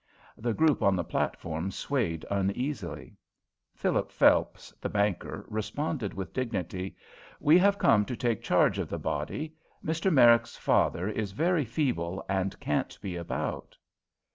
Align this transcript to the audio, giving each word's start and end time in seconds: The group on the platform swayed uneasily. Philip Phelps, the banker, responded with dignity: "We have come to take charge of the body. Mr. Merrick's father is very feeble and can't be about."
The 0.35 0.55
group 0.55 0.81
on 0.81 0.95
the 0.95 1.03
platform 1.03 1.69
swayed 1.69 2.25
uneasily. 2.31 3.17
Philip 3.75 4.09
Phelps, 4.11 4.73
the 4.81 4.89
banker, 4.89 5.45
responded 5.47 6.15
with 6.15 6.33
dignity: 6.33 6.95
"We 7.39 7.59
have 7.59 7.77
come 7.77 8.05
to 8.05 8.15
take 8.15 8.41
charge 8.41 8.79
of 8.79 8.89
the 8.89 8.97
body. 8.97 9.53
Mr. 9.85 10.11
Merrick's 10.11 10.57
father 10.57 11.07
is 11.07 11.33
very 11.33 11.65
feeble 11.65 12.25
and 12.27 12.59
can't 12.59 12.97
be 12.99 13.15
about." 13.15 13.77